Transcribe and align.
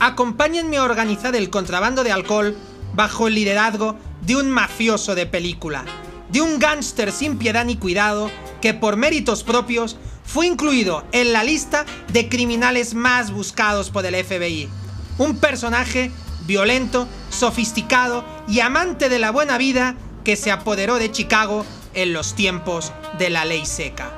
acompáñenme 0.00 0.78
a 0.78 0.82
organizar 0.82 1.36
el 1.36 1.50
contrabando 1.50 2.02
de 2.02 2.10
alcohol 2.10 2.56
bajo 2.94 3.28
el 3.28 3.34
liderazgo 3.34 3.96
de 4.22 4.36
un 4.36 4.50
mafioso 4.50 5.14
de 5.14 5.26
película, 5.26 5.84
de 6.30 6.40
un 6.40 6.58
gángster 6.58 7.12
sin 7.12 7.38
piedad 7.38 7.64
ni 7.64 7.76
cuidado 7.76 8.30
que 8.60 8.74
por 8.74 8.96
méritos 8.96 9.44
propios 9.44 9.96
fue 10.24 10.46
incluido 10.46 11.04
en 11.12 11.32
la 11.32 11.44
lista 11.44 11.84
de 12.12 12.28
criminales 12.28 12.94
más 12.94 13.30
buscados 13.30 13.90
por 13.90 14.06
el 14.06 14.24
FBI. 14.24 14.68
Un 15.18 15.36
personaje 15.36 16.10
violento, 16.46 17.06
sofisticado 17.28 18.24
y 18.48 18.60
amante 18.60 19.08
de 19.08 19.18
la 19.18 19.30
buena 19.30 19.58
vida 19.58 19.96
que 20.24 20.36
se 20.36 20.50
apoderó 20.50 20.96
de 20.96 21.12
Chicago 21.12 21.66
en 21.94 22.12
los 22.12 22.34
tiempos 22.34 22.92
de 23.18 23.30
la 23.30 23.44
ley 23.44 23.66
seca. 23.66 24.10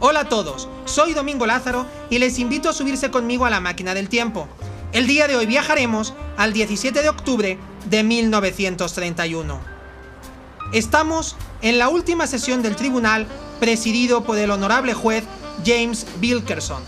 Hola 0.00 0.20
a 0.20 0.28
todos, 0.28 0.68
soy 0.84 1.14
Domingo 1.14 1.46
Lázaro 1.46 1.86
y 2.10 2.18
les 2.18 2.38
invito 2.38 2.68
a 2.68 2.72
subirse 2.72 3.10
conmigo 3.10 3.46
a 3.46 3.50
la 3.50 3.60
máquina 3.60 3.94
del 3.94 4.08
tiempo. 4.08 4.48
El 4.96 5.06
día 5.06 5.28
de 5.28 5.36
hoy 5.36 5.44
viajaremos 5.44 6.14
al 6.38 6.54
17 6.54 7.02
de 7.02 7.10
octubre 7.10 7.58
de 7.84 8.02
1931. 8.02 9.60
Estamos 10.72 11.36
en 11.60 11.76
la 11.76 11.90
última 11.90 12.26
sesión 12.26 12.62
del 12.62 12.76
tribunal 12.76 13.26
presidido 13.60 14.24
por 14.24 14.38
el 14.38 14.50
honorable 14.50 14.94
juez 14.94 15.22
James 15.66 16.06
Wilkerson. 16.22 16.82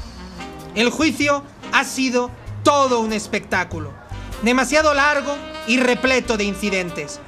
El 0.74 0.88
juicio 0.88 1.42
ha 1.70 1.84
sido 1.84 2.30
todo 2.62 3.00
un 3.00 3.12
espectáculo, 3.12 3.92
demasiado 4.40 4.94
largo 4.94 5.36
y 5.66 5.76
repleto 5.76 6.38
de 6.38 6.44
incidentes. 6.44 7.20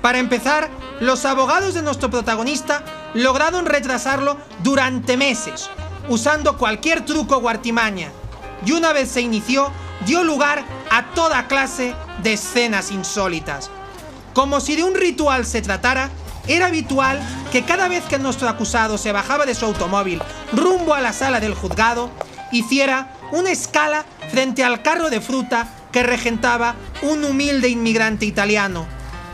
Para 0.00 0.18
empezar, 0.18 0.70
los 1.00 1.26
abogados 1.26 1.74
de 1.74 1.82
nuestro 1.82 2.08
protagonista 2.08 2.86
lograron 3.12 3.66
retrasarlo 3.66 4.38
durante 4.62 5.18
meses, 5.18 5.68
usando 6.08 6.56
cualquier 6.56 7.04
truco 7.04 7.36
o 7.36 7.50
artimaña, 7.50 8.10
y 8.64 8.72
una 8.72 8.94
vez 8.94 9.10
se 9.10 9.20
inició, 9.20 9.70
dio 10.04 10.24
lugar 10.24 10.64
a 10.90 11.06
toda 11.14 11.46
clase 11.46 11.94
de 12.22 12.34
escenas 12.34 12.90
insólitas. 12.90 13.70
Como 14.34 14.60
si 14.60 14.76
de 14.76 14.84
un 14.84 14.94
ritual 14.94 15.46
se 15.46 15.62
tratara, 15.62 16.10
era 16.48 16.66
habitual 16.66 17.20
que 17.52 17.64
cada 17.64 17.88
vez 17.88 18.04
que 18.04 18.18
nuestro 18.18 18.48
acusado 18.48 18.98
se 18.98 19.12
bajaba 19.12 19.46
de 19.46 19.54
su 19.54 19.64
automóvil 19.64 20.20
rumbo 20.52 20.94
a 20.94 21.00
la 21.00 21.12
sala 21.12 21.38
del 21.38 21.54
juzgado, 21.54 22.10
hiciera 22.50 23.14
una 23.30 23.50
escala 23.50 24.04
frente 24.30 24.64
al 24.64 24.82
carro 24.82 25.10
de 25.10 25.20
fruta 25.20 25.68
que 25.92 26.02
regentaba 26.02 26.74
un 27.02 27.24
humilde 27.24 27.68
inmigrante 27.68 28.26
italiano, 28.26 28.86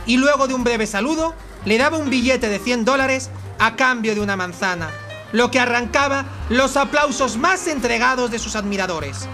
y 0.05 0.17
luego 0.17 0.47
de 0.47 0.53
un 0.53 0.63
breve 0.63 0.87
saludo, 0.87 1.33
le 1.65 1.77
daba 1.77 1.97
un 1.97 2.09
billete 2.09 2.49
de 2.49 2.59
100 2.59 2.85
dólares 2.85 3.29
a 3.59 3.75
cambio 3.75 4.15
de 4.15 4.21
una 4.21 4.35
manzana, 4.35 4.89
lo 5.31 5.51
que 5.51 5.59
arrancaba 5.59 6.25
los 6.49 6.77
aplausos 6.77 7.37
más 7.37 7.67
entregados 7.67 8.31
de 8.31 8.39
sus 8.39 8.55
admiradores. 8.55 9.27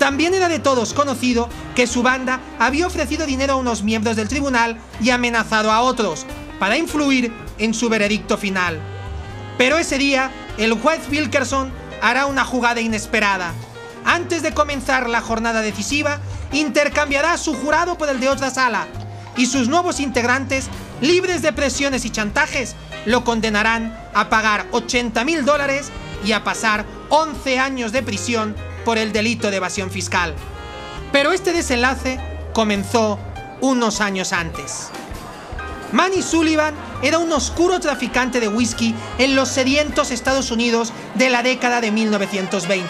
También 0.00 0.32
era 0.32 0.48
de 0.48 0.58
todos 0.58 0.94
conocido 0.94 1.50
que 1.76 1.86
su 1.86 2.02
banda 2.02 2.40
había 2.58 2.86
ofrecido 2.86 3.26
dinero 3.26 3.52
a 3.52 3.56
unos 3.56 3.82
miembros 3.82 4.16
del 4.16 4.28
tribunal 4.28 4.78
y 4.98 5.10
amenazado 5.10 5.70
a 5.70 5.82
otros 5.82 6.24
para 6.58 6.78
influir 6.78 7.30
en 7.58 7.74
su 7.74 7.90
veredicto 7.90 8.38
final. 8.38 8.80
Pero 9.58 9.76
ese 9.76 9.98
día, 9.98 10.30
el 10.56 10.72
juez 10.72 11.02
Wilkerson 11.10 11.70
hará 12.00 12.24
una 12.24 12.46
jugada 12.46 12.80
inesperada. 12.80 13.52
Antes 14.06 14.42
de 14.42 14.54
comenzar 14.54 15.06
la 15.06 15.20
jornada 15.20 15.60
decisiva, 15.60 16.18
intercambiará 16.50 17.36
su 17.36 17.52
jurado 17.54 17.98
por 17.98 18.08
el 18.08 18.20
de 18.20 18.30
otra 18.30 18.48
sala, 18.48 18.86
y 19.36 19.44
sus 19.44 19.68
nuevos 19.68 20.00
integrantes, 20.00 20.68
libres 21.02 21.42
de 21.42 21.52
presiones 21.52 22.06
y 22.06 22.10
chantajes, 22.10 22.74
lo 23.04 23.22
condenarán 23.22 23.94
a 24.14 24.30
pagar 24.30 24.66
80 24.72 25.26
mil 25.26 25.44
dólares 25.44 25.90
y 26.24 26.32
a 26.32 26.42
pasar 26.42 26.86
11 27.10 27.58
años 27.58 27.92
de 27.92 28.02
prisión 28.02 28.56
por 28.84 28.98
el 28.98 29.12
delito 29.12 29.50
de 29.50 29.58
evasión 29.58 29.90
fiscal. 29.90 30.34
Pero 31.12 31.32
este 31.32 31.52
desenlace 31.52 32.18
comenzó 32.52 33.18
unos 33.60 34.00
años 34.00 34.32
antes. 34.32 34.88
Manny 35.92 36.22
Sullivan 36.22 36.74
era 37.02 37.18
un 37.18 37.32
oscuro 37.32 37.80
traficante 37.80 38.38
de 38.38 38.48
whisky 38.48 38.94
en 39.18 39.34
los 39.34 39.48
sedientos 39.48 40.10
Estados 40.10 40.50
Unidos 40.50 40.92
de 41.16 41.30
la 41.30 41.42
década 41.42 41.80
de 41.80 41.90
1920. 41.90 42.86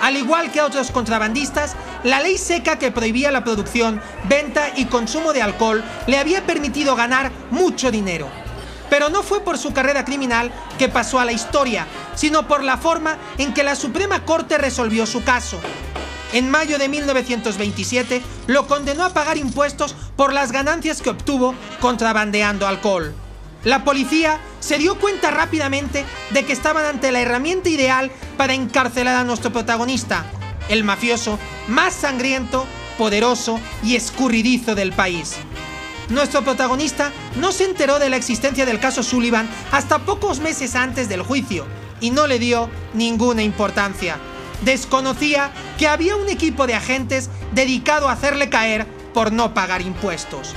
Al 0.00 0.16
igual 0.16 0.50
que 0.50 0.60
a 0.60 0.66
otros 0.66 0.92
contrabandistas, 0.92 1.74
la 2.04 2.20
ley 2.20 2.38
seca 2.38 2.78
que 2.78 2.90
prohibía 2.90 3.30
la 3.30 3.44
producción, 3.44 4.00
venta 4.28 4.70
y 4.76 4.86
consumo 4.86 5.32
de 5.32 5.42
alcohol 5.42 5.84
le 6.06 6.18
había 6.18 6.46
permitido 6.46 6.96
ganar 6.96 7.30
mucho 7.50 7.90
dinero. 7.90 8.39
Pero 8.90 9.08
no 9.08 9.22
fue 9.22 9.40
por 9.40 9.56
su 9.56 9.72
carrera 9.72 10.04
criminal 10.04 10.52
que 10.78 10.88
pasó 10.88 11.18
a 11.20 11.24
la 11.24 11.32
historia, 11.32 11.86
sino 12.14 12.46
por 12.46 12.62
la 12.62 12.76
forma 12.76 13.16
en 13.38 13.54
que 13.54 13.62
la 13.62 13.76
Suprema 13.76 14.24
Corte 14.24 14.58
resolvió 14.58 15.06
su 15.06 15.24
caso. 15.24 15.58
En 16.32 16.50
mayo 16.50 16.78
de 16.78 16.88
1927 16.88 18.22
lo 18.46 18.66
condenó 18.66 19.04
a 19.04 19.14
pagar 19.14 19.36
impuestos 19.36 19.96
por 20.16 20.32
las 20.32 20.52
ganancias 20.52 21.02
que 21.02 21.10
obtuvo 21.10 21.54
contrabandeando 21.80 22.66
alcohol. 22.66 23.14
La 23.64 23.84
policía 23.84 24.40
se 24.60 24.78
dio 24.78 24.98
cuenta 24.98 25.30
rápidamente 25.30 26.04
de 26.30 26.44
que 26.44 26.52
estaban 26.52 26.84
ante 26.84 27.12
la 27.12 27.20
herramienta 27.20 27.68
ideal 27.68 28.10
para 28.36 28.54
encarcelar 28.54 29.16
a 29.16 29.24
nuestro 29.24 29.52
protagonista, 29.52 30.24
el 30.68 30.84
mafioso 30.84 31.38
más 31.68 31.92
sangriento, 31.92 32.64
poderoso 32.96 33.60
y 33.82 33.96
escurridizo 33.96 34.74
del 34.74 34.92
país. 34.92 35.36
Nuestro 36.10 36.42
protagonista 36.42 37.12
no 37.36 37.52
se 37.52 37.64
enteró 37.64 38.00
de 38.00 38.10
la 38.10 38.16
existencia 38.16 38.66
del 38.66 38.80
caso 38.80 39.04
Sullivan 39.04 39.48
hasta 39.70 40.00
pocos 40.00 40.40
meses 40.40 40.74
antes 40.74 41.08
del 41.08 41.22
juicio 41.22 41.66
y 42.00 42.10
no 42.10 42.26
le 42.26 42.40
dio 42.40 42.68
ninguna 42.94 43.44
importancia. 43.44 44.18
Desconocía 44.64 45.52
que 45.78 45.86
había 45.86 46.16
un 46.16 46.28
equipo 46.28 46.66
de 46.66 46.74
agentes 46.74 47.30
dedicado 47.52 48.08
a 48.08 48.12
hacerle 48.12 48.50
caer 48.50 48.88
por 49.14 49.30
no 49.30 49.54
pagar 49.54 49.82
impuestos. 49.82 50.54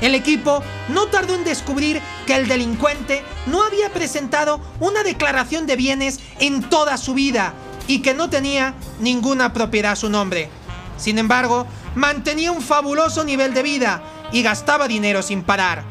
El 0.00 0.14
equipo 0.14 0.62
no 0.88 1.06
tardó 1.06 1.34
en 1.34 1.44
descubrir 1.44 2.00
que 2.26 2.36
el 2.36 2.46
delincuente 2.46 3.24
no 3.46 3.64
había 3.64 3.90
presentado 3.92 4.60
una 4.78 5.02
declaración 5.02 5.66
de 5.66 5.74
bienes 5.74 6.20
en 6.38 6.62
toda 6.62 6.98
su 6.98 7.14
vida 7.14 7.52
y 7.88 8.00
que 8.00 8.14
no 8.14 8.30
tenía 8.30 8.74
ninguna 9.00 9.52
propiedad 9.52 9.92
a 9.92 9.96
su 9.96 10.08
nombre. 10.08 10.50
Sin 10.96 11.18
embargo, 11.18 11.66
mantenía 11.96 12.52
un 12.52 12.62
fabuloso 12.62 13.24
nivel 13.24 13.54
de 13.54 13.62
vida 13.62 14.02
y 14.34 14.42
gastaba 14.42 14.88
dinero 14.88 15.22
sin 15.22 15.42
parar. 15.42 15.84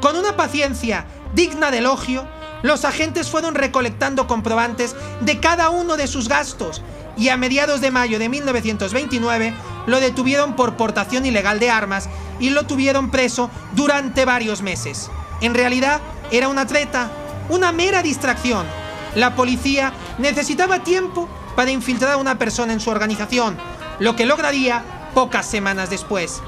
Con 0.00 0.16
una 0.16 0.34
paciencia 0.34 1.04
digna 1.34 1.70
de 1.70 1.78
elogio, 1.78 2.26
los 2.62 2.84
agentes 2.84 3.28
fueron 3.28 3.54
recolectando 3.54 4.26
comprobantes 4.26 4.96
de 5.20 5.38
cada 5.38 5.70
uno 5.70 5.96
de 5.96 6.08
sus 6.08 6.28
gastos 6.28 6.82
y 7.18 7.28
a 7.28 7.36
mediados 7.36 7.80
de 7.82 7.90
mayo 7.90 8.18
de 8.18 8.28
1929 8.30 9.54
lo 9.86 10.00
detuvieron 10.00 10.56
por 10.56 10.76
portación 10.76 11.26
ilegal 11.26 11.60
de 11.60 11.70
armas 11.70 12.08
y 12.40 12.50
lo 12.50 12.64
tuvieron 12.64 13.10
preso 13.10 13.50
durante 13.72 14.24
varios 14.24 14.62
meses. 14.62 15.10
En 15.42 15.54
realidad 15.54 16.00
era 16.30 16.48
una 16.48 16.66
treta, 16.66 17.10
una 17.50 17.72
mera 17.72 18.02
distracción. 18.02 18.66
La 19.14 19.36
policía 19.36 19.92
necesitaba 20.18 20.82
tiempo 20.82 21.28
para 21.54 21.70
infiltrar 21.70 22.12
a 22.12 22.16
una 22.16 22.38
persona 22.38 22.72
en 22.72 22.80
su 22.80 22.90
organización, 22.90 23.56
lo 23.98 24.16
que 24.16 24.24
lograría 24.24 24.82
pocas 25.14 25.46
semanas 25.46 25.90
después. 25.90 26.42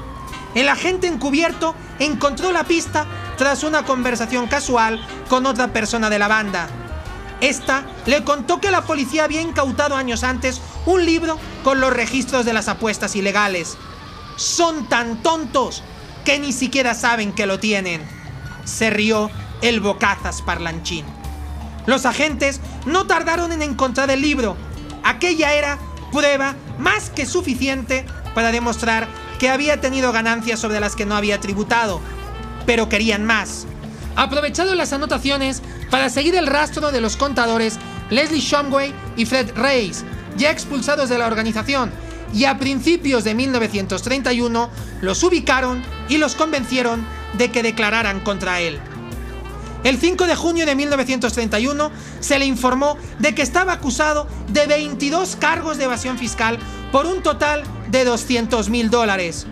El 0.55 0.67
agente 0.67 1.07
encubierto 1.07 1.75
encontró 1.99 2.51
la 2.51 2.63
pista 2.63 3.05
tras 3.37 3.63
una 3.63 3.83
conversación 3.83 4.47
casual 4.47 4.99
con 5.29 5.45
otra 5.45 5.71
persona 5.73 6.09
de 6.09 6.19
la 6.19 6.27
banda. 6.27 6.67
Esta 7.41 7.85
le 8.05 8.23
contó 8.23 8.59
que 8.59 8.71
la 8.71 8.81
policía 8.81 9.23
había 9.23 9.41
incautado 9.41 9.95
años 9.95 10.23
antes 10.23 10.61
un 10.85 11.05
libro 11.05 11.37
con 11.63 11.79
los 11.79 11.93
registros 11.93 12.45
de 12.45 12.53
las 12.53 12.67
apuestas 12.67 13.15
ilegales. 13.15 13.77
Son 14.35 14.89
tan 14.89 15.21
tontos 15.21 15.83
que 16.25 16.39
ni 16.39 16.51
siquiera 16.51 16.93
saben 16.93 17.31
que 17.31 17.45
lo 17.45 17.59
tienen. 17.59 18.05
Se 18.65 18.89
rió 18.89 19.29
el 19.61 19.79
bocazas 19.79 20.41
parlanchín. 20.41 21.05
Los 21.85 22.05
agentes 22.05 22.59
no 22.85 23.07
tardaron 23.07 23.51
en 23.51 23.61
encontrar 23.61 24.11
el 24.11 24.21
libro. 24.21 24.57
Aquella 25.03 25.53
era 25.53 25.77
prueba 26.11 26.55
más 26.77 27.09
que 27.09 27.25
suficiente 27.25 28.05
para 28.35 28.51
demostrar 28.51 29.07
que 29.39 29.49
había 29.49 29.81
tenido 29.81 30.11
ganancias 30.11 30.59
sobre 30.59 30.79
las 30.79 30.95
que 30.95 31.05
no 31.05 31.15
había 31.15 31.39
tributado. 31.39 32.01
Pero 32.65 32.89
querían 32.89 33.25
más. 33.25 33.65
Aprovecharon 34.15 34.77
las 34.77 34.93
anotaciones 34.93 35.61
para 35.89 36.09
seguir 36.09 36.35
el 36.35 36.45
rastro 36.45 36.91
de 36.91 37.01
los 37.01 37.17
contadores 37.17 37.79
Leslie 38.09 38.41
Shumway 38.41 38.93
y 39.15 39.25
Fred 39.25 39.55
Reyes, 39.55 40.03
ya 40.37 40.51
expulsados 40.51 41.09
de 41.09 41.17
la 41.17 41.27
organización, 41.27 41.91
y 42.33 42.45
a 42.45 42.59
principios 42.59 43.23
de 43.23 43.33
1931 43.33 44.69
los 45.01 45.23
ubicaron 45.23 45.81
y 46.09 46.17
los 46.17 46.35
convencieron 46.35 47.05
de 47.37 47.51
que 47.51 47.63
declararan 47.63 48.19
contra 48.19 48.59
él. 48.59 48.79
El 49.83 49.97
5 49.97 50.27
de 50.27 50.35
junio 50.35 50.65
de 50.65 50.75
1931 50.75 51.91
se 52.19 52.37
le 52.37 52.45
informó 52.45 52.97
de 53.19 53.33
que 53.33 53.41
estaba 53.41 53.73
acusado 53.73 54.27
de 54.49 54.67
22 54.67 55.37
cargos 55.37 55.77
de 55.77 55.85
evasión 55.85 56.17
fiscal 56.17 56.59
por 56.91 57.05
un 57.05 57.23
total 57.23 57.63
de 57.89 58.05
200 58.05 58.69
mil 58.69 58.89
dólares. 58.89 59.47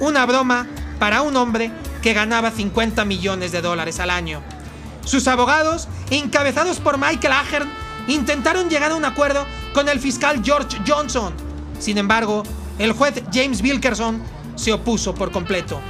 Una 0.00 0.26
broma 0.26 0.66
para 0.98 1.22
un 1.22 1.36
hombre 1.36 1.72
que 2.02 2.12
ganaba 2.12 2.50
50 2.50 3.04
millones 3.04 3.52
de 3.52 3.60
dólares 3.60 4.00
al 4.00 4.10
año. 4.10 4.42
Sus 5.04 5.26
abogados, 5.28 5.88
encabezados 6.10 6.78
por 6.80 6.98
Michael 6.98 7.32
Ahern, 7.32 7.70
intentaron 8.06 8.68
llegar 8.68 8.92
a 8.92 8.96
un 8.96 9.04
acuerdo 9.04 9.46
con 9.74 9.88
el 9.88 10.00
fiscal 10.00 10.42
George 10.44 10.78
Johnson. 10.86 11.32
Sin 11.78 11.98
embargo, 11.98 12.42
el 12.78 12.92
juez 12.92 13.22
James 13.32 13.62
Wilkerson 13.62 14.22
se 14.54 14.72
opuso 14.72 15.14
por 15.14 15.32
completo. 15.32 15.80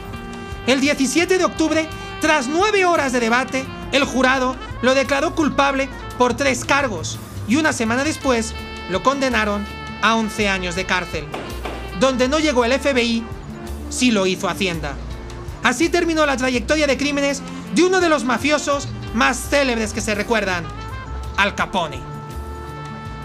El 0.66 0.80
17 0.80 1.38
de 1.38 1.44
octubre, 1.44 1.86
tras 2.20 2.48
nueve 2.48 2.84
horas 2.84 3.12
de 3.12 3.20
debate, 3.20 3.64
el 3.92 4.04
jurado 4.04 4.56
lo 4.80 4.94
declaró 4.94 5.34
culpable 5.34 5.88
por 6.16 6.34
tres 6.34 6.64
cargos 6.64 7.18
y 7.48 7.56
una 7.56 7.72
semana 7.72 8.04
después 8.04 8.54
lo 8.90 9.02
condenaron 9.02 9.64
a 10.02 10.16
11 10.16 10.48
años 10.48 10.74
de 10.74 10.86
cárcel. 10.86 11.26
Donde 12.02 12.26
no 12.26 12.40
llegó 12.40 12.64
el 12.64 12.72
FBI, 12.72 13.22
sí 13.88 14.10
lo 14.10 14.26
hizo 14.26 14.48
Hacienda. 14.48 14.96
Así 15.62 15.88
terminó 15.88 16.26
la 16.26 16.36
trayectoria 16.36 16.88
de 16.88 16.96
crímenes 16.96 17.42
de 17.76 17.84
uno 17.84 18.00
de 18.00 18.08
los 18.08 18.24
mafiosos 18.24 18.88
más 19.14 19.38
célebres 19.50 19.92
que 19.92 20.00
se 20.00 20.16
recuerdan, 20.16 20.64
Al 21.36 21.54
Capone. 21.54 22.00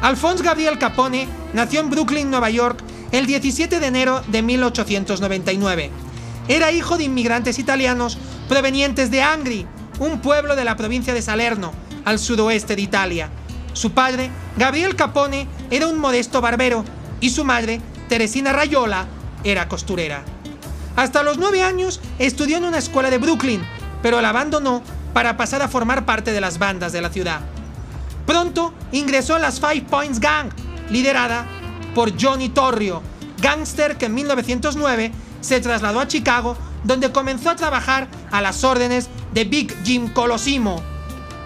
Alphonse 0.03 0.43
Gabriel 0.43 0.77
Capone 0.77 1.27
nació 1.53 1.79
en 1.79 1.89
Brooklyn, 1.89 2.29
Nueva 2.29 2.51
York, 2.51 2.77
el 3.11 3.25
17 3.25 3.79
de 3.79 3.87
enero 3.87 4.21
de 4.27 4.43
1899. 4.43 5.89
Era 6.47 6.71
hijo 6.71 6.99
de 6.99 7.05
inmigrantes 7.05 7.57
italianos 7.57 8.19
provenientes 8.47 9.09
de 9.09 9.23
Angri, 9.23 9.65
un 9.97 10.21
pueblo 10.21 10.55
de 10.55 10.65
la 10.65 10.77
provincia 10.77 11.15
de 11.15 11.23
Salerno, 11.23 11.71
al 12.05 12.19
sudoeste 12.19 12.75
de 12.75 12.83
Italia. 12.83 13.31
Su 13.73 13.93
padre, 13.93 14.29
Gabriel 14.55 14.95
Capone, 14.95 15.47
era 15.71 15.87
un 15.87 15.97
modesto 15.97 16.41
barbero 16.41 16.85
y 17.19 17.31
su 17.31 17.43
madre, 17.43 17.81
Teresina 18.07 18.53
Rayola, 18.53 19.05
era 19.43 19.67
costurera. 19.67 20.23
Hasta 20.95 21.23
los 21.23 21.37
nueve 21.37 21.61
años 21.61 22.01
estudió 22.19 22.57
en 22.57 22.63
una 22.63 22.79
escuela 22.79 23.09
de 23.09 23.17
Brooklyn, 23.17 23.63
pero 24.01 24.21
la 24.21 24.29
abandonó 24.29 24.81
para 25.13 25.37
pasar 25.37 25.61
a 25.61 25.67
formar 25.67 26.05
parte 26.05 26.31
de 26.31 26.41
las 26.41 26.57
bandas 26.57 26.91
de 26.91 27.01
la 27.01 27.09
ciudad. 27.09 27.41
Pronto 28.25 28.73
ingresó 28.91 29.35
a 29.35 29.39
las 29.39 29.59
Five 29.59 29.85
Points 29.89 30.19
Gang, 30.19 30.49
liderada 30.89 31.45
por 31.93 32.21
Johnny 32.21 32.49
Torrio, 32.49 33.01
gángster 33.41 33.97
que 33.97 34.07
en 34.07 34.15
1909 34.15 35.11
se 35.41 35.61
trasladó 35.61 35.99
a 35.99 36.07
Chicago, 36.07 36.57
donde 36.83 37.11
comenzó 37.11 37.49
a 37.49 37.55
trabajar 37.55 38.07
a 38.31 38.41
las 38.41 38.63
órdenes 38.63 39.09
de 39.33 39.45
Big 39.45 39.75
Jim 39.83 40.11
Colosimo. 40.13 40.81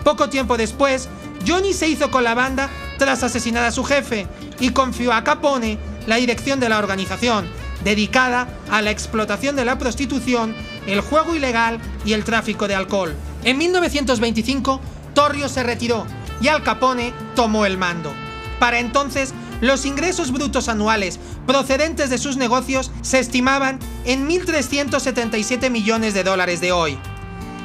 Poco 0.04 0.30
tiempo 0.30 0.58
después, 0.58 1.10
Johnny 1.48 1.74
se 1.74 1.88
hizo 1.88 2.10
con 2.12 2.24
la 2.24 2.36
banda 2.36 2.70
tras 2.98 3.24
asesinar 3.24 3.64
a 3.64 3.72
su 3.72 3.84
jefe 3.84 4.28
y 4.60 4.70
confió 4.70 5.14
a 5.14 5.24
Capone 5.24 5.78
la 6.08 6.18
dirección 6.18 6.60
de 6.60 6.70
la 6.70 6.80
organización, 6.80 7.48
dedicada 7.84 8.48
a 8.70 8.82
la 8.82 8.92
explotación 8.92 9.56
de 9.56 9.66
la 9.66 9.78
prostitución, 9.78 10.56
el 10.88 11.02
juego 11.02 11.36
ilegal 11.36 11.80
y 12.06 12.14
el 12.14 12.24
tráfico 12.24 12.68
de 12.68 12.76
alcohol. 12.76 13.16
En 13.44 13.58
1925, 13.58 14.80
Torrio 15.14 15.50
se 15.50 15.64
retiró 15.64 16.06
y 16.42 16.48
Al 16.48 16.64
Capone 16.64 17.14
tomó 17.36 17.66
el 17.66 17.78
mando. 17.78 18.14
Para 18.60 18.80
entonces, 18.80 19.34
los 19.62 19.86
ingresos 19.86 20.32
brutos 20.32 20.70
anuales 20.70 21.20
procedentes 21.46 22.10
de 22.10 22.18
sus 22.18 22.38
negocios 22.38 22.92
se 23.02 23.20
estimaban 23.20 23.80
en 24.06 24.28
1.377 24.28 25.70
millones 25.70 26.14
de 26.14 26.24
dólares 26.24 26.62
de 26.62 26.72
hoy. 26.72 26.98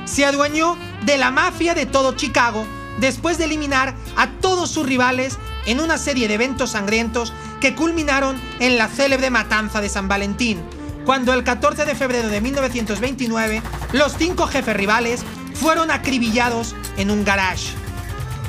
Se 0.05 0.25
adueñó 0.25 0.77
de 1.05 1.17
la 1.17 1.31
mafia 1.31 1.75
de 1.75 1.87
todo 1.87 2.15
Chicago 2.15 2.67
después 2.99 3.38
de 3.38 3.44
eliminar 3.44 3.94
a 4.17 4.29
todos 4.41 4.71
sus 4.71 4.87
rivales 4.87 5.38
en 5.67 5.81
una 5.81 5.99
serie 5.99 6.29
de 6.29 6.35
eventos 6.35 6.71
sangrientos 6.71 7.33
que 7.61 7.75
culminaron 7.75 8.41
en 8.61 8.79
la 8.79 8.88
célebre 8.88 9.31
matanza 9.31 9.81
de 9.81 9.88
San 9.88 10.08
Valentín, 10.08 10.61
cuando 11.05 11.32
el 11.32 11.44
14 11.44 11.85
de 11.85 11.94
febrero 11.94 12.29
de 12.29 12.41
1929 12.41 13.62
los 13.93 14.14
cinco 14.19 14.47
jefes 14.47 14.76
rivales 14.76 15.25
fueron 15.55 15.91
acribillados 15.91 16.75
en 16.97 17.11
un 17.11 17.25
garage. 17.25 17.69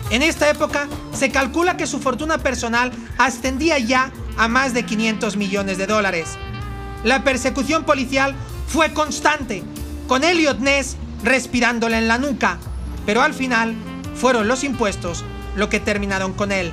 En 0.09 0.21
esta 0.23 0.49
época 0.49 0.87
se 1.13 1.31
calcula 1.31 1.77
que 1.77 1.87
su 1.87 1.99
fortuna 1.99 2.37
personal 2.37 2.91
ascendía 3.17 3.77
ya 3.77 4.11
a 4.37 4.47
más 4.47 4.73
de 4.73 4.83
500 4.83 5.35
millones 5.35 5.77
de 5.77 5.87
dólares. 5.87 6.37
La 7.03 7.23
persecución 7.23 7.83
policial 7.83 8.35
fue 8.67 8.93
constante, 8.93 9.63
con 10.07 10.23
Elliot 10.23 10.59
Ness 10.59 10.97
respirándole 11.23 11.97
en 11.97 12.07
la 12.07 12.17
nuca, 12.17 12.57
pero 13.05 13.21
al 13.21 13.33
final 13.33 13.75
fueron 14.15 14.47
los 14.47 14.63
impuestos 14.63 15.23
lo 15.55 15.69
que 15.69 15.79
terminaron 15.79 16.33
con 16.33 16.51
él. 16.51 16.71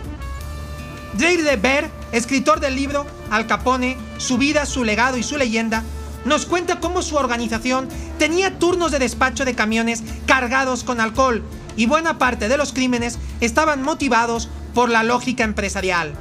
Dave 1.15 1.43
de 1.43 1.57
Beer, 1.57 1.91
escritor 2.15 2.61
del 2.61 2.77
libro 2.77 3.07
Al 3.31 3.47
Capone, 3.47 3.97
su 4.19 4.39
vida, 4.39 4.67
su 4.67 4.85
legado 4.85 5.17
y 5.17 5.25
su 5.25 5.37
leyenda, 5.37 5.83
nos 6.25 6.47
cuenta 6.47 6.79
cómo 6.79 7.03
su 7.03 7.17
organización 7.17 7.89
tenía 8.19 8.59
turnos 8.59 8.93
de 8.93 9.01
despacho 9.01 9.45
de 9.45 9.55
camiones 9.55 10.03
cargados 10.27 10.85
con 10.85 11.01
alcohol 11.01 11.43
y 11.77 11.87
buena 11.87 12.17
parte 12.19 12.49
de 12.49 12.57
los 12.57 12.73
crímenes 12.73 13.19
estaban 13.41 13.83
motivados 13.83 14.49
por 14.75 14.89
la 14.89 15.03
lógica 15.03 15.43
empresarial. 15.43 16.13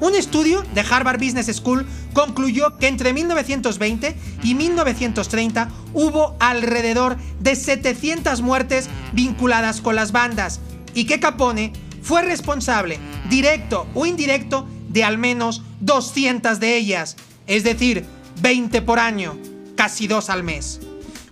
Un 0.00 0.14
estudio 0.14 0.64
de 0.74 0.80
Harvard 0.80 1.22
Business 1.22 1.54
School 1.54 1.86
concluyó 2.14 2.78
que 2.78 2.88
entre 2.88 3.12
1920 3.12 4.16
y 4.42 4.54
1930 4.54 5.68
hubo 5.92 6.34
alrededor 6.40 7.18
de 7.40 7.54
700 7.54 8.40
muertes 8.40 8.88
vinculadas 9.12 9.82
con 9.82 9.96
las 9.96 10.12
bandas 10.12 10.60
y 10.94 11.04
que 11.04 11.20
Capone 11.20 11.74
fue 12.02 12.22
responsable, 12.22 12.98
directo 13.28 13.86
o 13.94 14.06
indirecto, 14.06 14.66
de 14.90 15.04
al 15.04 15.16
menos 15.16 15.62
200 15.80 16.60
de 16.60 16.76
ellas, 16.76 17.16
es 17.46 17.64
decir, 17.64 18.04
20 18.42 18.82
por 18.82 18.98
año, 18.98 19.38
casi 19.76 20.06
dos 20.06 20.28
al 20.28 20.42
mes. 20.42 20.80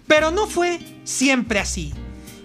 Pero 0.07 0.31
no 0.31 0.47
fue 0.47 0.81
siempre 1.05 1.59
así. 1.59 1.93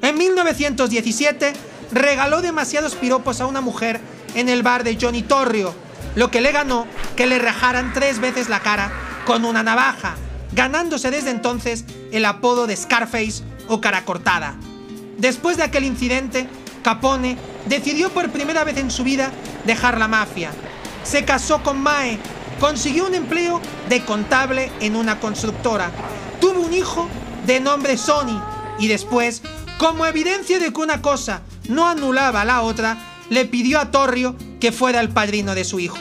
En 0.01 0.17
1917 0.17 1.53
regaló 1.91 2.41
demasiados 2.41 2.95
piropos 2.95 3.39
a 3.39 3.45
una 3.45 3.61
mujer 3.61 4.01
en 4.35 4.49
el 4.49 4.63
bar 4.63 4.83
de 4.83 4.97
Johnny 4.99 5.21
Torrio, 5.21 5.73
lo 6.15 6.29
que 6.29 6.41
le 6.41 6.51
ganó 6.51 6.87
que 7.15 7.27
le 7.27 7.39
rajaran 7.39 7.93
tres 7.93 8.19
veces 8.19 8.49
la 8.49 8.59
cara 8.59 8.91
con 9.25 9.45
una 9.45 9.63
navaja, 9.63 10.15
ganándose 10.51 11.11
desde 11.11 11.29
entonces 11.29 11.85
el 12.11 12.25
apodo 12.25 12.67
de 12.67 12.75
Scarface 12.75 13.43
o 13.67 13.79
cara 13.79 14.03
cortada. 14.03 14.55
Después 15.17 15.57
de 15.57 15.63
aquel 15.63 15.83
incidente, 15.83 16.47
Capone 16.83 17.37
decidió 17.67 18.09
por 18.09 18.29
primera 18.31 18.63
vez 18.63 18.77
en 18.77 18.91
su 18.91 19.03
vida 19.03 19.31
dejar 19.65 19.97
la 19.97 20.07
mafia. 20.07 20.51
Se 21.03 21.25
casó 21.25 21.61
con 21.61 21.81
Mae, 21.81 22.17
consiguió 22.59 23.05
un 23.05 23.13
empleo 23.13 23.61
de 23.89 24.03
contable 24.05 24.71
en 24.79 24.95
una 24.95 25.19
constructora, 25.19 25.91
tuvo 26.39 26.61
un 26.61 26.73
hijo 26.73 27.09
de 27.45 27.59
nombre 27.59 27.97
Sony 27.97 28.41
y 28.79 28.87
después, 28.87 29.41
como 29.77 30.05
evidencia 30.05 30.59
de 30.59 30.71
que 30.71 30.81
una 30.81 31.01
cosa 31.01 31.41
no 31.67 31.87
anulaba 31.87 32.45
la 32.45 32.61
otra, 32.61 32.97
le 33.29 33.45
pidió 33.45 33.79
a 33.79 33.91
Torrio 33.91 34.35
que 34.59 34.71
fuera 34.71 35.01
el 35.01 35.09
padrino 35.09 35.55
de 35.55 35.63
su 35.63 35.79
hijo. 35.79 35.97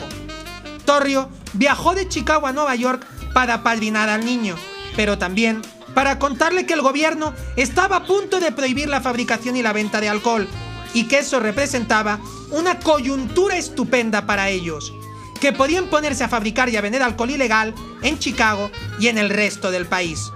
Torrio 0.85 1.29
viajó 1.53 1.95
de 1.95 2.07
Chicago 2.07 2.47
a 2.47 2.53
Nueva 2.53 2.75
York 2.75 3.05
para 3.33 3.63
padrinar 3.63 4.09
al 4.09 4.25
niño, 4.25 4.55
pero 4.95 5.17
también 5.17 5.61
para 5.93 6.19
contarle 6.19 6.65
que 6.65 6.73
el 6.73 6.81
gobierno 6.81 7.33
estaba 7.55 7.97
a 7.97 8.05
punto 8.05 8.39
de 8.39 8.51
prohibir 8.51 8.89
la 8.89 9.01
fabricación 9.01 9.55
y 9.55 9.61
la 9.61 9.73
venta 9.73 10.01
de 10.01 10.09
alcohol 10.09 10.47
y 10.93 11.07
que 11.07 11.19
eso 11.19 11.39
representaba 11.39 12.19
una 12.53 12.79
coyuntura 12.79 13.57
estupenda 13.57 14.25
para 14.25 14.49
ellos, 14.49 14.93
que 15.41 15.51
podían 15.51 15.87
ponerse 15.87 16.23
a 16.23 16.29
fabricar 16.29 16.69
y 16.69 16.77
a 16.77 16.81
vender 16.81 17.01
alcohol 17.01 17.31
ilegal 17.31 17.73
en 18.01 18.17
Chicago 18.19 18.71
y 18.99 19.07
en 19.07 19.17
el 19.17 19.29
resto 19.29 19.71
del 19.71 19.87
país. 19.87 20.31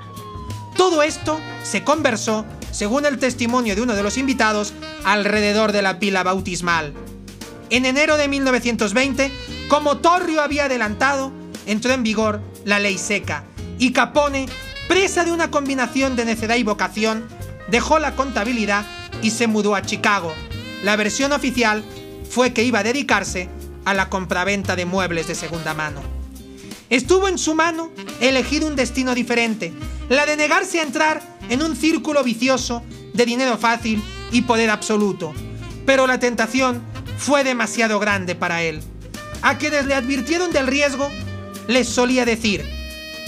Todo 0.76 1.04
esto 1.04 1.40
se 1.64 1.84
conversó, 1.84 2.46
según 2.72 3.06
el 3.06 3.20
testimonio 3.20 3.76
de 3.76 3.82
uno 3.82 3.96
de 3.96 4.04
los 4.04 4.18
invitados, 4.18 4.74
alrededor 5.06 5.72
de 5.72 5.82
la 5.82 6.00
pila 6.00 6.24
bautismal. 6.24 6.94
En 7.70 7.86
enero 7.86 8.18
de 8.18 8.28
1920, 8.28 9.32
como 9.68 9.98
Torrio 9.98 10.42
había 10.42 10.66
adelantado, 10.66 11.32
entró 11.66 11.94
en 11.94 12.04
vigor 12.04 12.42
la 12.66 12.80
ley 12.80 12.98
seca 12.98 13.44
y 13.78 13.92
Capone, 13.92 14.48
presa 14.88 15.24
de 15.24 15.32
una 15.32 15.52
combinación 15.52 16.16
de 16.16 16.26
necedad 16.26 16.56
y 16.56 16.64
vocación, 16.64 17.28
dejó 17.70 18.00
la 18.00 18.16
contabilidad 18.16 18.86
y 19.22 19.32
se 19.32 19.48
mudó 19.48 19.76
a 19.76 19.84
Chicago, 19.84 20.34
la 20.84 20.96
versión 20.96 21.32
oficial 21.32 21.84
fue 22.30 22.54
que 22.54 22.64
iba 22.64 22.80
a 22.80 22.84
dedicarse 22.84 23.50
a 23.86 23.94
la 23.94 24.10
compraventa 24.10 24.76
de 24.76 24.86
muebles 24.86 25.28
de 25.28 25.36
segunda 25.36 25.74
mano. 25.74 26.02
Estuvo 26.90 27.28
en 27.28 27.38
su 27.38 27.56
mano 27.56 27.92
elegir 28.22 28.64
un 28.64 28.76
destino 28.76 29.14
diferente, 29.14 29.74
la 30.10 30.26
de 30.26 30.38
negarse 30.38 30.80
a 30.80 30.84
entrar 30.84 31.22
en 31.50 31.62
un 31.62 31.76
círculo 31.76 32.24
vicioso 32.24 32.84
de 33.14 33.26
dinero 33.26 33.58
fácil 33.58 34.02
y 34.32 34.42
poder 34.44 34.70
absoluto. 34.70 35.34
Pero 35.86 36.08
la 36.08 36.20
tentación 36.20 36.82
fue 37.18 37.44
demasiado 37.44 38.00
grande 38.00 38.36
para 38.36 38.62
él. 38.64 38.82
A 39.42 39.58
quienes 39.58 39.86
le 39.86 39.96
advirtieron 39.96 40.52
del 40.52 40.68
riesgo, 40.68 41.10
les 41.68 41.88
solía 41.88 42.26
decir, 42.26 42.66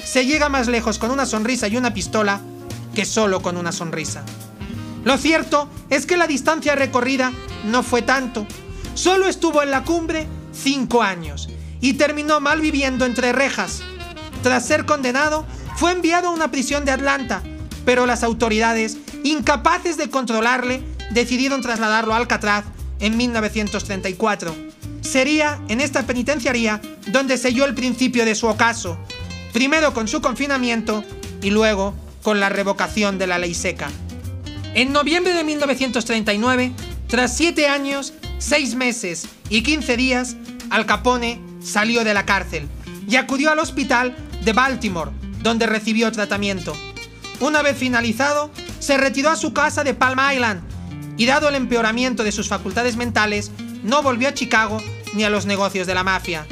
se 0.03 0.25
llega 0.25 0.49
más 0.49 0.67
lejos 0.67 0.97
con 0.97 1.11
una 1.11 1.25
sonrisa 1.25 1.67
y 1.67 1.77
una 1.77 1.93
pistola 1.93 2.41
que 2.95 3.05
solo 3.05 3.41
con 3.41 3.57
una 3.57 3.71
sonrisa. 3.71 4.23
Lo 5.03 5.17
cierto 5.17 5.69
es 5.89 6.05
que 6.05 6.17
la 6.17 6.27
distancia 6.27 6.75
recorrida 6.75 7.31
no 7.65 7.83
fue 7.83 8.01
tanto. 8.01 8.45
Solo 8.99 9.29
estuvo 9.29 9.63
en 9.63 9.71
la 9.71 9.85
cumbre 9.85 10.27
cinco 10.51 11.01
años 11.01 11.47
y 11.79 11.93
terminó 11.93 12.41
mal 12.41 12.59
viviendo 12.59 13.05
entre 13.05 13.31
rejas. 13.31 13.81
Tras 14.43 14.67
ser 14.67 14.85
condenado, 14.85 15.45
fue 15.77 15.93
enviado 15.93 16.27
a 16.27 16.31
una 16.31 16.51
prisión 16.51 16.83
de 16.83 16.91
Atlanta, 16.91 17.41
pero 17.85 18.05
las 18.05 18.23
autoridades, 18.23 18.97
incapaces 19.23 19.95
de 19.95 20.09
controlarle, 20.09 20.83
decidieron 21.11 21.61
trasladarlo 21.61 22.13
a 22.13 22.17
Alcatraz 22.17 22.65
en 22.99 23.15
1934. 23.15 24.53
sería 24.99 25.61
en 25.69 25.79
esta 25.79 26.05
penitenciaría 26.05 26.81
donde 27.07 27.37
selló 27.37 27.63
el 27.63 27.75
principio 27.75 28.25
de 28.25 28.35
su 28.35 28.47
ocaso, 28.47 28.99
primero 29.53 29.93
con 29.93 30.09
su 30.09 30.19
confinamiento 30.19 31.05
y 31.41 31.51
luego 31.51 31.95
con 32.21 32.41
la 32.41 32.49
revocación 32.49 33.17
de 33.17 33.27
la 33.27 33.39
ley 33.39 33.53
seca. 33.53 33.89
En 34.73 34.91
noviembre 34.91 35.33
de 35.33 35.45
1939, 35.45 36.73
tras 37.07 37.37
siete 37.37 37.67
años, 37.67 38.13
seis 38.39 38.73
meses 38.73 39.27
y 39.49 39.61
15 39.61 39.97
días, 39.97 40.35
Al 40.71 40.85
Capone 40.85 41.39
salió 41.61 42.03
de 42.03 42.13
la 42.13 42.25
cárcel 42.25 42.67
y 43.07 43.17
acudió 43.17 43.51
al 43.51 43.59
hospital 43.59 44.15
de 44.43 44.53
Baltimore, 44.53 45.11
donde 45.43 45.67
recibió 45.67 46.11
tratamiento. 46.11 46.75
Una 47.39 47.61
vez 47.61 47.77
finalizado, 47.77 48.49
se 48.79 48.97
retiró 48.97 49.29
a 49.29 49.35
su 49.35 49.53
casa 49.53 49.83
de 49.83 49.93
Palm 49.93 50.19
Island 50.33 50.61
y 51.17 51.25
dado 51.25 51.49
el 51.49 51.55
empeoramiento 51.55 52.23
de 52.23 52.31
sus 52.31 52.47
facultades 52.47 52.95
mentales, 52.95 53.51
no 53.83 54.01
volvió 54.01 54.29
a 54.29 54.33
Chicago 54.33 54.81
ni 55.13 55.23
a 55.23 55.29
los 55.29 55.45
negocios 55.45 55.85
de 55.85 55.95
la 55.95 56.03
mafia. 56.03 56.45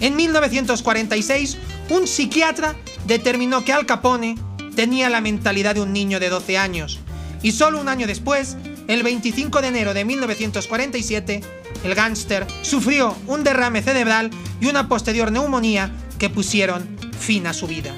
En 0.00 0.16
1946, 0.16 1.56
un 1.90 2.06
psiquiatra 2.06 2.74
determinó 3.06 3.64
que 3.64 3.72
Al 3.72 3.86
Capone 3.86 4.36
tenía 4.74 5.08
la 5.08 5.20
mentalidad 5.20 5.74
de 5.74 5.80
un 5.80 5.92
niño 5.92 6.20
de 6.20 6.28
12 6.28 6.58
años. 6.58 7.00
Y 7.42 7.52
solo 7.52 7.80
un 7.80 7.88
año 7.88 8.06
después, 8.06 8.56
el 8.88 9.02
25 9.02 9.60
de 9.60 9.68
enero 9.68 9.94
de 9.94 10.04
1947, 10.04 11.42
el 11.84 11.94
gángster 11.94 12.46
sufrió 12.62 13.14
un 13.26 13.44
derrame 13.44 13.82
cerebral 13.82 14.30
y 14.60 14.66
una 14.66 14.88
posterior 14.88 15.30
neumonía 15.30 15.92
que 16.18 16.30
pusieron 16.30 16.88
fin 17.18 17.46
a 17.46 17.52
su 17.52 17.66
vida. 17.66 17.94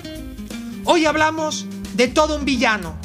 Hoy 0.85 1.07
hablamos 1.07 1.67
de 1.95 2.09
todo 2.09 2.37
un 2.37 2.45
villano, 2.45 2.97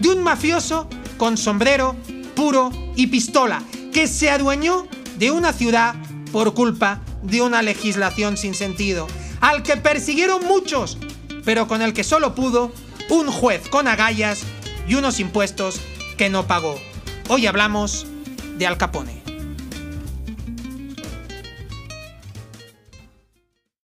de 0.00 0.08
un 0.08 0.22
mafioso 0.22 0.88
con 1.18 1.36
sombrero, 1.36 1.94
puro 2.34 2.72
y 2.96 3.08
pistola, 3.08 3.62
que 3.92 4.08
se 4.08 4.30
adueñó 4.30 4.88
de 5.18 5.30
una 5.30 5.52
ciudad 5.52 5.94
por 6.32 6.54
culpa 6.54 7.02
de 7.22 7.42
una 7.42 7.60
legislación 7.60 8.38
sin 8.38 8.54
sentido, 8.54 9.06
al 9.40 9.62
que 9.62 9.76
persiguieron 9.76 10.44
muchos, 10.46 10.96
pero 11.44 11.68
con 11.68 11.82
el 11.82 11.92
que 11.92 12.04
solo 12.04 12.34
pudo 12.34 12.72
un 13.10 13.30
juez 13.30 13.68
con 13.68 13.86
agallas 13.86 14.40
y 14.88 14.94
unos 14.94 15.20
impuestos 15.20 15.78
que 16.16 16.30
no 16.30 16.46
pagó. 16.46 16.80
Hoy 17.28 17.46
hablamos 17.46 18.06
de 18.58 18.66
Al 18.66 18.76
Capone. 18.76 19.23